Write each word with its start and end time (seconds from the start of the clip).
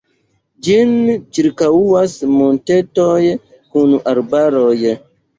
Ĝin 0.67 0.93
ĉirkaŭas 1.37 2.15
montetoj 2.35 3.19
kun 3.75 3.93
arbaroj. 4.13 4.79